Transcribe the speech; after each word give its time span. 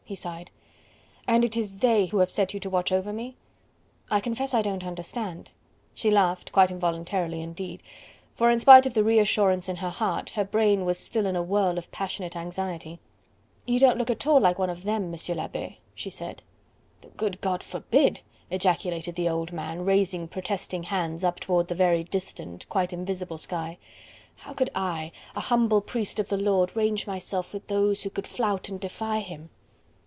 he 0.03 0.15
sighed. 0.15 0.51
"And 1.25 1.45
it 1.45 1.55
is 1.55 1.77
'they' 1.77 2.07
who 2.07 2.17
have 2.17 2.29
set 2.29 2.53
you 2.53 2.59
to 2.59 2.69
watch 2.69 2.91
over 2.91 3.13
me?... 3.13 3.37
I 4.09 4.19
confess 4.19 4.53
I 4.53 4.61
don't 4.61 4.83
understand..." 4.83 5.49
She 5.95 6.11
laughed, 6.11 6.51
quite 6.51 6.69
involuntarily 6.69 7.39
indeed, 7.39 7.81
for 8.33 8.51
in 8.51 8.59
spite 8.59 8.85
of 8.85 8.93
the 8.93 9.05
reassurance 9.05 9.69
in 9.69 9.77
her 9.77 9.89
heart 9.89 10.31
her 10.31 10.43
brain 10.43 10.83
was 10.83 10.99
still 10.99 11.25
in 11.25 11.37
a 11.37 11.41
whirl 11.41 11.77
of 11.77 11.89
passionate 11.93 12.35
anxiety. 12.35 12.99
"You 13.65 13.79
don't 13.79 13.97
look 13.97 14.09
at 14.09 14.27
all 14.27 14.41
like 14.41 14.59
one 14.59 14.69
of 14.69 14.83
'them,' 14.83 15.13
M. 15.13 15.37
l'Abbe," 15.37 15.79
she 15.95 16.09
said. 16.09 16.41
"The 16.99 17.07
good 17.07 17.39
God 17.39 17.63
forbid!" 17.63 18.19
ejaculated 18.49 19.15
the 19.15 19.29
old 19.29 19.53
man, 19.53 19.85
raising 19.85 20.27
protesting 20.27 20.83
hands 20.83 21.23
up 21.23 21.39
toward 21.39 21.69
the 21.69 21.73
very 21.75 22.03
distant, 22.03 22.67
quite 22.67 22.91
invisible 22.91 23.37
sky. 23.37 23.77
"How 24.35 24.51
could 24.51 24.71
I, 24.75 25.13
a 25.37 25.39
humble 25.39 25.79
priest 25.79 26.19
of 26.19 26.27
the 26.27 26.35
Lord, 26.37 26.75
range 26.75 27.07
myself 27.07 27.53
with 27.53 27.67
those 27.67 28.03
who 28.03 28.11
would 28.17 28.27
flout 28.27 28.67
and 28.67 28.77
defy 28.77 29.21
Him." 29.21 29.49